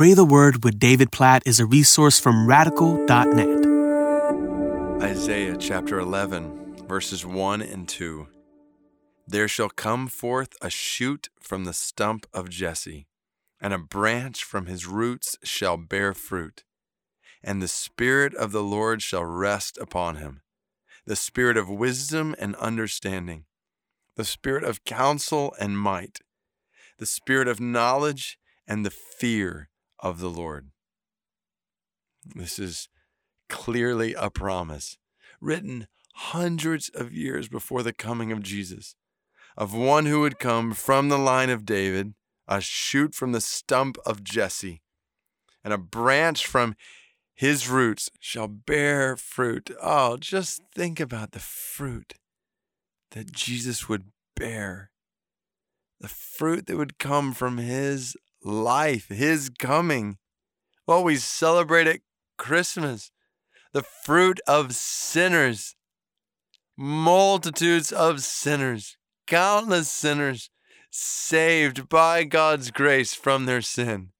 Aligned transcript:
Pray 0.00 0.14
the 0.14 0.24
Word 0.24 0.64
with 0.64 0.78
David 0.78 1.12
Platt 1.12 1.42
is 1.44 1.60
a 1.60 1.66
resource 1.66 2.18
from 2.18 2.46
radical.net. 2.46 3.66
Isaiah 5.02 5.58
chapter 5.58 5.98
11, 5.98 6.86
verses 6.88 7.26
1 7.26 7.60
and 7.60 7.86
2. 7.86 8.26
There 9.28 9.46
shall 9.46 9.68
come 9.68 10.08
forth 10.08 10.56
a 10.62 10.70
shoot 10.70 11.28
from 11.38 11.66
the 11.66 11.74
stump 11.74 12.26
of 12.32 12.48
Jesse, 12.48 13.08
and 13.60 13.74
a 13.74 13.78
branch 13.78 14.42
from 14.42 14.64
his 14.64 14.86
roots 14.86 15.36
shall 15.44 15.76
bear 15.76 16.14
fruit. 16.14 16.64
And 17.44 17.60
the 17.60 17.68
Spirit 17.68 18.34
of 18.34 18.52
the 18.52 18.62
Lord 18.62 19.02
shall 19.02 19.26
rest 19.26 19.76
upon 19.76 20.16
him 20.16 20.40
the 21.04 21.14
Spirit 21.14 21.58
of 21.58 21.68
wisdom 21.68 22.34
and 22.38 22.56
understanding, 22.56 23.44
the 24.16 24.24
Spirit 24.24 24.64
of 24.64 24.84
counsel 24.84 25.54
and 25.60 25.78
might, 25.78 26.20
the 26.96 27.04
Spirit 27.04 27.48
of 27.48 27.60
knowledge 27.60 28.38
and 28.66 28.86
the 28.86 28.90
fear 28.90 29.69
of 30.00 30.20
the 30.20 30.30
Lord. 30.30 30.70
This 32.34 32.58
is 32.58 32.88
clearly 33.48 34.14
a 34.14 34.30
promise 34.30 34.98
written 35.40 35.86
hundreds 36.14 36.90
of 36.90 37.12
years 37.12 37.48
before 37.48 37.82
the 37.82 37.92
coming 37.92 38.30
of 38.32 38.42
Jesus, 38.42 38.94
of 39.56 39.74
one 39.74 40.06
who 40.06 40.20
would 40.20 40.38
come 40.38 40.72
from 40.72 41.08
the 41.08 41.18
line 41.18 41.50
of 41.50 41.64
David, 41.64 42.14
a 42.46 42.60
shoot 42.60 43.14
from 43.14 43.32
the 43.32 43.40
stump 43.40 43.96
of 44.04 44.24
Jesse, 44.24 44.82
and 45.64 45.72
a 45.72 45.78
branch 45.78 46.46
from 46.46 46.74
his 47.34 47.68
roots 47.68 48.10
shall 48.20 48.48
bear 48.48 49.16
fruit. 49.16 49.70
Oh, 49.80 50.16
just 50.18 50.60
think 50.74 51.00
about 51.00 51.32
the 51.32 51.38
fruit 51.38 52.14
that 53.12 53.32
Jesus 53.32 53.88
would 53.88 54.04
bear, 54.36 54.90
the 56.00 56.08
fruit 56.08 56.66
that 56.66 56.76
would 56.76 56.98
come 56.98 57.32
from 57.32 57.58
his 57.58 58.14
life, 58.42 59.08
his 59.08 59.50
coming. 59.58 60.18
What 60.84 61.04
we 61.04 61.16
celebrate 61.16 61.86
at 61.86 62.00
Christmas, 62.36 63.10
the 63.72 63.82
fruit 63.82 64.40
of 64.46 64.74
sinners, 64.74 65.76
multitudes 66.76 67.92
of 67.92 68.22
sinners, 68.22 68.96
countless 69.26 69.88
sinners 69.88 70.50
saved 70.90 71.88
by 71.88 72.24
God's 72.24 72.70
grace 72.70 73.14
from 73.14 73.46
their 73.46 73.62
sin, 73.62 74.10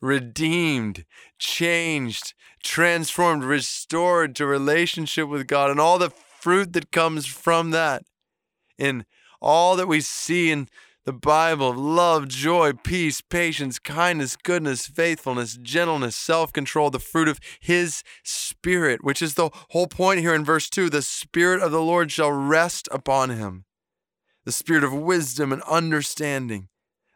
redeemed, 0.00 1.04
changed, 1.38 2.34
transformed, 2.62 3.44
restored 3.44 4.34
to 4.36 4.46
relationship 4.46 5.28
with 5.28 5.46
God, 5.46 5.70
and 5.70 5.78
all 5.78 5.98
the 5.98 6.10
fruit 6.10 6.72
that 6.72 6.90
comes 6.90 7.26
from 7.26 7.70
that. 7.70 8.02
In 8.76 9.04
all 9.40 9.76
that 9.76 9.86
we 9.86 10.00
see 10.00 10.50
in 10.50 10.68
the 11.04 11.12
Bible 11.12 11.70
of 11.70 11.76
love, 11.76 12.28
joy, 12.28 12.72
peace, 12.72 13.20
patience, 13.20 13.78
kindness, 13.78 14.36
goodness, 14.36 14.86
faithfulness, 14.86 15.58
gentleness, 15.60 16.16
self 16.16 16.52
control, 16.52 16.90
the 16.90 16.98
fruit 16.98 17.28
of 17.28 17.40
His 17.60 18.02
Spirit, 18.22 19.04
which 19.04 19.20
is 19.20 19.34
the 19.34 19.50
whole 19.70 19.86
point 19.86 20.20
here 20.20 20.34
in 20.34 20.44
verse 20.44 20.70
2 20.70 20.88
the 20.88 21.02
Spirit 21.02 21.62
of 21.62 21.70
the 21.70 21.82
Lord 21.82 22.10
shall 22.10 22.32
rest 22.32 22.88
upon 22.90 23.30
him. 23.30 23.64
The 24.44 24.52
Spirit 24.52 24.84
of 24.84 24.92
wisdom 24.92 25.52
and 25.52 25.62
understanding, 25.62 26.68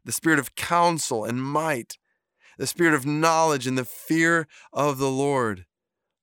the 0.04 0.12
Spirit 0.12 0.38
of 0.38 0.54
counsel 0.54 1.24
and 1.24 1.42
might, 1.42 1.96
the 2.58 2.66
Spirit 2.66 2.94
of 2.94 3.06
knowledge 3.06 3.66
and 3.66 3.78
the 3.78 3.84
fear 3.84 4.46
of 4.72 4.98
the 4.98 5.10
Lord. 5.10 5.64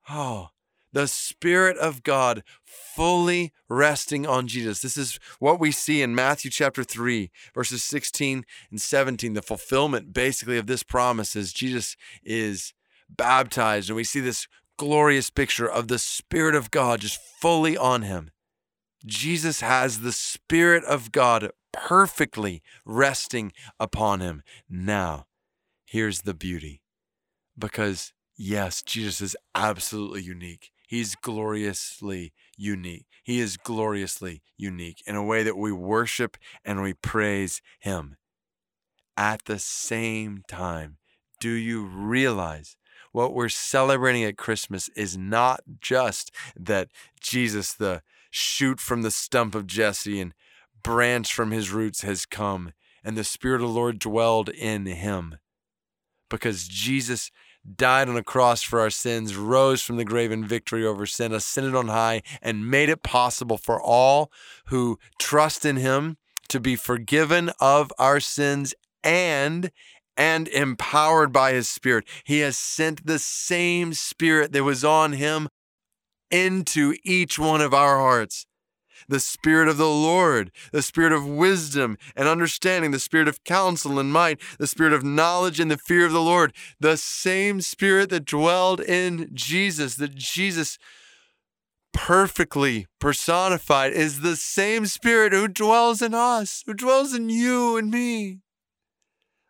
Oh, 0.10 0.50
the 0.96 1.08
Spirit 1.08 1.78
of 1.78 2.04
God 2.04 2.42
fully 2.64 3.52
resting 3.68 4.26
on 4.26 4.48
Jesus. 4.48 4.82
This 4.82 4.96
is 4.96 5.20
what 5.40 5.60
we 5.60 5.70
see 5.70 6.02
in 6.02 6.16
Matthew 6.16 6.50
chapter 6.50 6.86
3, 6.86 7.30
verses 7.54 7.84
16 7.84 8.46
and 8.72 8.82
17. 8.82 9.34
The 9.34 9.42
fulfillment 9.42 10.14
basically 10.14 10.58
of 10.58 10.68
this 10.68 10.84
promise 10.84 11.36
is 11.36 11.52
Jesus 11.52 11.98
is 12.24 12.74
baptized, 13.10 13.90
and 13.90 13.98
we 13.98 14.06
see 14.06 14.22
this 14.22 14.48
glorious 14.78 15.30
picture 15.30 15.70
of 15.70 15.90
the 15.90 16.00
Spirit 16.00 16.56
of 16.56 16.72
God 16.72 17.02
just 17.02 17.20
fully 17.42 17.76
on 17.76 18.04
him. 18.04 18.32
Jesus 19.06 19.60
has 19.60 20.00
the 20.00 20.14
Spirit 20.14 20.86
of 20.86 21.12
God 21.12 21.52
perfectly 21.74 22.64
resting 22.86 23.52
upon 23.82 24.22
him. 24.22 24.44
Now, 24.70 25.26
here's 25.86 26.22
the 26.22 26.34
beauty 26.34 26.84
because, 27.60 28.14
yes, 28.38 28.82
Jesus 28.82 29.20
is 29.20 29.36
absolutely 29.54 30.24
unique. 30.24 30.72
He's 30.88 31.16
gloriously 31.16 32.34
unique. 32.58 33.06
He 33.24 33.40
is 33.40 33.58
gloriously 33.58 34.42
unique 34.58 35.02
in 35.06 35.16
a 35.16 35.24
way 35.24 35.44
that 35.44 35.58
we 35.58 35.72
worship 35.72 36.38
and 36.64 36.82
we 36.82 36.94
praise 36.94 37.62
Him. 37.80 38.18
At 39.18 39.46
the 39.46 39.60
same 39.60 40.44
time, 40.48 40.98
do 41.40 41.50
you 41.50 41.86
realize 41.86 42.78
what 43.12 43.34
we're 43.34 43.50
celebrating 43.50 44.24
at 44.24 44.38
Christmas 44.38 44.90
is 44.90 45.18
not 45.18 45.62
just 45.80 46.32
that 46.56 46.90
Jesus, 47.22 47.74
the 47.74 48.02
shoot 48.30 48.80
from 48.82 49.02
the 49.02 49.12
stump 49.12 49.56
of 49.56 49.68
Jesse 49.68 50.20
and 50.20 50.34
branch 50.84 51.34
from 51.34 51.52
his 51.52 51.72
roots, 51.72 52.02
has 52.02 52.26
come, 52.26 52.74
and 53.04 53.18
the 53.18 53.24
Spirit 53.24 53.62
of 53.62 53.70
the 53.70 53.74
Lord 53.74 54.00
dwelled 54.00 54.50
in 54.50 54.86
him. 54.86 55.38
Because 56.30 56.68
Jesus 56.68 57.32
died 57.76 58.10
on 58.10 58.18
a 58.18 58.24
cross 58.24 58.62
for 58.62 58.80
our 58.80 58.90
sins, 58.90 59.36
rose 59.36 59.82
from 59.82 59.98
the 59.98 60.06
grave 60.06 60.32
in 60.32 60.46
victory 60.46 60.86
over 60.86 61.06
sin, 61.06 61.34
ascended 61.34 61.76
on 61.76 61.88
high, 61.88 62.22
and 62.42 62.70
made 62.70 62.90
it 62.90 63.04
possible 63.04 63.58
for 63.58 63.82
all 63.82 64.32
who 64.68 65.00
trust 65.20 65.66
in 65.66 65.78
him 65.78 66.18
to 66.50 66.60
be 66.60 66.76
forgiven 66.76 67.52
of 67.60 67.92
our 67.98 68.20
sins 68.20 68.74
and 69.04 69.72
and 70.18 70.48
empowered 70.48 71.34
by 71.34 71.52
his 71.52 71.68
spirit. 71.68 72.08
He 72.24 72.40
has 72.40 72.58
sent 72.58 73.06
the 73.06 73.20
same 73.20 73.94
spirit 73.94 74.54
that 74.54 74.64
was 74.64 74.86
on 74.86 75.14
him 75.14 75.50
into 76.32 76.96
each 77.04 77.38
one 77.38 77.60
of 77.60 77.74
our 77.74 77.98
hearts 77.98 78.46
the 79.08 79.20
Spirit 79.20 79.68
of 79.68 79.78
the 79.78 79.90
Lord, 79.90 80.52
the 80.72 80.82
Spirit 80.82 81.14
of 81.14 81.28
wisdom 81.28 81.98
and 82.16 82.28
understanding, 82.28 82.92
the 82.92 83.00
Spirit 83.00 83.28
of 83.28 83.44
counsel 83.44 84.00
and 84.00 84.12
might, 84.12 84.40
the 84.60 84.68
Spirit 84.68 84.94
of 84.94 85.04
knowledge 85.04 85.60
and 85.60 85.70
the 85.70 85.78
fear 85.78 86.06
of 86.06 86.12
the 86.12 86.22
Lord, 86.22 86.54
the 86.80 86.98
same 86.98 87.62
Spirit 87.62 88.10
that 88.10 88.26
dwelled 88.26 88.80
in 88.82 89.30
Jesus, 89.34 89.96
that 89.96 90.16
Jesus 90.16 90.78
perfectly 91.94 92.88
personified, 93.00 93.94
is 93.94 94.20
the 94.20 94.36
same 94.36 94.86
Spirit 94.86 95.32
who 95.32 95.48
dwells 95.48 96.02
in 96.02 96.14
us, 96.14 96.64
who 96.66 96.74
dwells 96.74 97.14
in 97.14 97.30
you 97.30 97.78
and 97.78 97.90
me. 97.90 98.42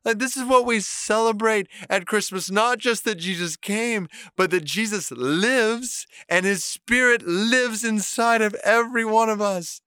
Like, 0.06 0.20
this 0.20 0.38
is 0.38 0.46
what 0.46 0.66
we 0.66 0.80
celebrate 0.80 1.68
at 1.90 2.06
Christmas. 2.06 2.52
Not 2.52 2.78
just 2.78 3.04
that 3.06 3.16
Jesus 3.16 3.58
came, 3.58 4.08
but 4.38 4.52
that 4.52 4.64
Jesus 4.64 5.12
lives 5.12 6.06
and 6.30 6.46
his 6.46 6.64
spirit 6.64 7.24
lives 7.26 7.84
inside 7.84 8.44
of 8.44 8.54
every 8.64 9.04
one 9.04 9.30
of 9.30 9.42
us. 9.42 9.82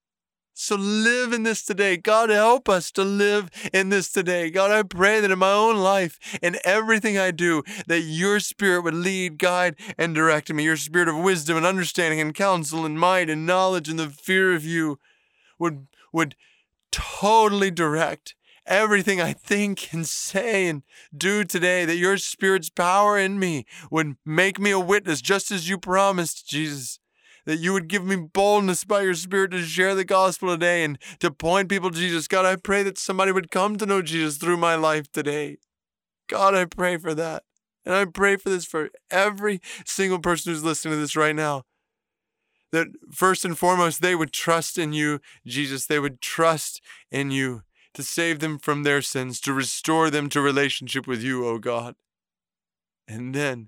So 0.61 0.75
live 0.75 1.31
in 1.31 1.43
this 1.43 1.63
today. 1.63 1.95
God, 1.95 2.29
help 2.29 2.67
us 2.67 2.91
to 2.91 3.03
live 3.05 3.49
in 3.71 3.87
this 3.87 4.11
today. 4.11 4.49
God, 4.49 4.71
I 4.71 4.83
pray 4.83 5.21
that 5.21 5.31
in 5.31 5.39
my 5.39 5.53
own 5.53 5.77
life, 5.77 6.19
in 6.41 6.57
everything 6.65 7.17
I 7.17 7.31
do, 7.31 7.63
that 7.87 8.01
your 8.01 8.41
spirit 8.41 8.81
would 8.81 8.93
lead, 8.93 9.37
guide, 9.37 9.77
and 9.97 10.13
direct 10.13 10.51
me. 10.51 10.65
Your 10.65 10.75
spirit 10.75 11.07
of 11.07 11.15
wisdom 11.15 11.55
and 11.55 11.65
understanding 11.65 12.19
and 12.19 12.35
counsel 12.35 12.85
and 12.85 12.99
might 12.99 13.29
and 13.29 13.45
knowledge 13.45 13.87
and 13.87 13.97
the 13.97 14.09
fear 14.09 14.53
of 14.53 14.65
you 14.65 14.99
would, 15.57 15.87
would 16.11 16.35
totally 16.91 17.71
direct 17.71 18.35
everything 18.69 19.19
I 19.19 19.33
think 19.33 19.91
and 19.91 20.07
say 20.07 20.67
and 20.67 20.83
do 21.15 21.43
today, 21.43 21.83
that 21.83 21.97
your 21.97 22.17
Spirit's 22.17 22.69
power 22.69 23.17
in 23.17 23.39
me 23.39 23.65
would 23.91 24.15
make 24.25 24.59
me 24.59 24.71
a 24.71 24.79
witness, 24.79 25.21
just 25.21 25.51
as 25.51 25.67
you 25.67 25.77
promised, 25.77 26.47
Jesus. 26.47 26.99
That 27.45 27.57
you 27.57 27.73
would 27.73 27.87
give 27.87 28.05
me 28.05 28.15
boldness 28.15 28.83
by 28.83 29.01
your 29.01 29.15
Spirit 29.15 29.51
to 29.51 29.63
share 29.63 29.95
the 29.95 30.05
gospel 30.05 30.49
today 30.49 30.83
and 30.83 30.99
to 31.19 31.31
point 31.31 31.67
people 31.67 31.89
to 31.89 31.97
Jesus. 31.97 32.27
God, 32.27 32.45
I 32.45 32.55
pray 32.55 32.83
that 32.83 32.97
somebody 32.97 33.31
would 33.31 33.49
come 33.49 33.77
to 33.77 33.85
know 33.85 34.01
Jesus 34.01 34.37
through 34.37 34.57
my 34.57 34.75
life 34.75 35.11
today. 35.11 35.57
God, 36.27 36.53
I 36.53 36.65
pray 36.65 36.97
for 36.97 37.15
that. 37.15 37.43
And 37.85 37.95
I 37.95 38.05
pray 38.05 38.35
for 38.35 38.49
this 38.49 38.65
for 38.65 38.89
every 39.09 39.61
single 39.83 40.19
person 40.19 40.51
who's 40.51 40.63
listening 40.63 40.93
to 40.93 40.99
this 40.99 41.15
right 41.15 41.35
now. 41.35 41.63
That 42.71 42.89
first 43.11 43.43
and 43.45 43.57
foremost, 43.57 44.01
they 44.01 44.13
would 44.13 44.31
trust 44.31 44.77
in 44.77 44.93
you, 44.93 45.19
Jesus. 45.43 45.87
They 45.87 45.97
would 45.97 46.21
trust 46.21 46.83
in 47.09 47.31
you 47.31 47.63
to 47.99 48.03
save 48.03 48.39
them 48.39 48.57
from 48.57 48.83
their 48.83 49.01
sins, 49.01 49.41
to 49.41 49.53
restore 49.53 50.09
them 50.09 50.29
to 50.29 50.39
relationship 50.39 51.05
with 51.05 51.21
you, 51.21 51.45
O 51.45 51.57
God. 51.57 51.95
And 53.09 53.35
then, 53.35 53.67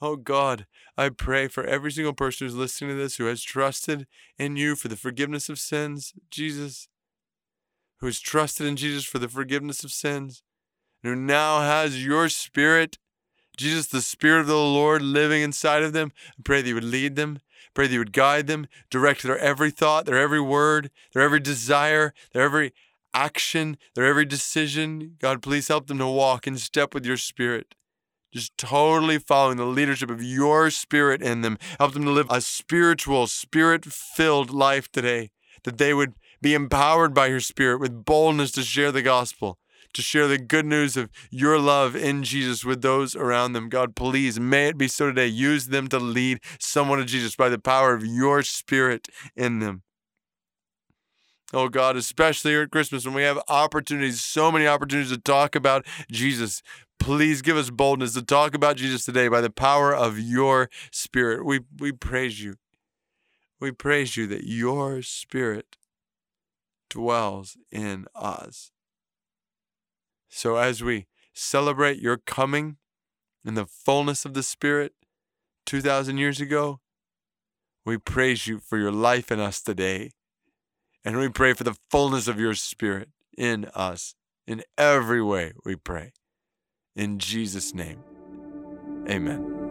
oh 0.00 0.16
God, 0.16 0.66
I 0.96 1.10
pray 1.10 1.46
for 1.46 1.62
every 1.62 1.92
single 1.92 2.14
person 2.14 2.46
who's 2.46 2.56
listening 2.56 2.90
to 2.90 2.96
this 2.96 3.16
who 3.16 3.26
has 3.26 3.42
trusted 3.42 4.06
in 4.38 4.56
you 4.56 4.76
for 4.76 4.88
the 4.88 4.96
forgiveness 4.96 5.50
of 5.50 5.58
sins, 5.58 6.14
Jesus, 6.30 6.88
who 7.98 8.06
has 8.06 8.18
trusted 8.18 8.66
in 8.66 8.76
Jesus 8.76 9.04
for 9.04 9.18
the 9.18 9.28
forgiveness 9.28 9.84
of 9.84 9.92
sins, 9.92 10.42
and 11.04 11.12
who 11.12 11.20
now 11.20 11.60
has 11.60 12.02
your 12.02 12.30
spirit, 12.30 12.96
Jesus, 13.58 13.86
the 13.88 14.00
Spirit 14.00 14.40
of 14.40 14.46
the 14.46 14.56
Lord 14.56 15.02
living 15.02 15.42
inside 15.42 15.82
of 15.82 15.92
them. 15.92 16.12
I 16.38 16.42
pray 16.44 16.62
that 16.62 16.68
you 16.68 16.74
would 16.74 16.84
lead 16.84 17.16
them. 17.16 17.40
Pray 17.74 17.88
that 17.88 17.92
you 17.92 17.98
would 17.98 18.14
guide 18.14 18.46
them, 18.46 18.68
direct 18.88 19.22
their 19.22 19.38
every 19.38 19.70
thought, 19.70 20.06
their 20.06 20.18
every 20.18 20.40
word, 20.40 20.90
their 21.12 21.22
every 21.22 21.40
desire, 21.40 22.14
their 22.32 22.44
every 22.44 22.72
action, 23.16 23.78
their 23.94 24.04
every 24.04 24.26
decision. 24.26 25.16
God, 25.18 25.42
please 25.42 25.68
help 25.68 25.86
them 25.86 25.98
to 25.98 26.06
walk 26.06 26.46
in 26.46 26.58
step 26.58 26.92
with 26.94 27.06
your 27.06 27.16
spirit. 27.16 27.74
just 28.36 28.56
totally 28.58 29.18
following 29.18 29.56
the 29.56 29.64
leadership 29.64 30.10
of 30.10 30.22
your 30.22 30.70
spirit 30.70 31.22
in 31.22 31.40
them. 31.40 31.58
Help 31.78 31.94
them 31.94 32.04
to 32.04 32.10
live 32.10 32.26
a 32.30 32.40
spiritual, 32.40 33.26
spirit 33.26 33.84
filled 33.86 34.50
life 34.50 34.90
today, 34.92 35.30
that 35.64 35.78
they 35.78 35.94
would 35.94 36.12
be 36.42 36.54
empowered 36.54 37.14
by 37.14 37.26
your 37.26 37.40
spirit 37.40 37.80
with 37.80 38.04
boldness 38.04 38.52
to 38.52 38.62
share 38.62 38.92
the 38.92 39.02
gospel, 39.02 39.58
to 39.94 40.02
share 40.02 40.28
the 40.28 40.38
good 40.38 40.66
news 40.66 40.96
of 40.98 41.08
your 41.30 41.58
love 41.58 41.96
in 41.96 42.22
Jesus 42.22 42.64
with 42.64 42.82
those 42.82 43.16
around 43.16 43.54
them. 43.54 43.70
God, 43.70 43.96
please, 43.96 44.38
may 44.38 44.68
it 44.68 44.76
be 44.76 44.88
so 44.88 45.06
today. 45.06 45.26
Use 45.26 45.68
them 45.68 45.88
to 45.88 45.98
lead 45.98 46.40
someone 46.60 46.98
to 46.98 47.06
Jesus 47.06 47.34
by 47.36 47.48
the 47.48 47.58
power 47.58 47.94
of 47.94 48.04
your 48.04 48.42
spirit 48.42 49.08
in 49.34 49.60
them. 49.60 49.82
Oh 51.52 51.68
God, 51.68 51.96
especially 51.96 52.52
here 52.52 52.62
at 52.62 52.70
Christmas 52.70 53.04
when 53.04 53.14
we 53.14 53.22
have 53.22 53.40
opportunities, 53.48 54.20
so 54.20 54.50
many 54.50 54.66
opportunities 54.66 55.12
to 55.12 55.18
talk 55.18 55.54
about 55.54 55.86
Jesus. 56.10 56.62
Please 56.98 57.40
give 57.40 57.56
us 57.56 57.70
boldness 57.70 58.14
to 58.14 58.22
talk 58.22 58.54
about 58.54 58.76
Jesus 58.76 59.04
today 59.04 59.28
by 59.28 59.40
the 59.40 59.50
power 59.50 59.94
of 59.94 60.18
your 60.18 60.68
Spirit. 60.90 61.44
We, 61.44 61.60
we 61.78 61.92
praise 61.92 62.42
you. 62.42 62.56
We 63.60 63.70
praise 63.70 64.16
you 64.16 64.26
that 64.26 64.44
your 64.44 65.02
Spirit 65.02 65.76
dwells 66.90 67.56
in 67.70 68.06
us. 68.14 68.72
So 70.28 70.56
as 70.56 70.82
we 70.82 71.06
celebrate 71.32 72.00
your 72.00 72.16
coming 72.16 72.76
in 73.44 73.54
the 73.54 73.66
fullness 73.66 74.24
of 74.24 74.34
the 74.34 74.42
Spirit 74.42 74.94
2,000 75.66 76.18
years 76.18 76.40
ago, 76.40 76.80
we 77.84 77.98
praise 77.98 78.48
you 78.48 78.58
for 78.58 78.78
your 78.78 78.90
life 78.90 79.30
in 79.30 79.38
us 79.38 79.62
today. 79.62 80.10
And 81.06 81.16
we 81.18 81.28
pray 81.28 81.52
for 81.52 81.62
the 81.62 81.76
fullness 81.88 82.26
of 82.26 82.40
your 82.40 82.54
Spirit 82.54 83.10
in 83.38 83.66
us. 83.76 84.16
In 84.44 84.64
every 84.76 85.22
way, 85.22 85.52
we 85.64 85.76
pray. 85.76 86.12
In 86.96 87.20
Jesus' 87.20 87.72
name, 87.72 88.00
amen. 89.08 89.65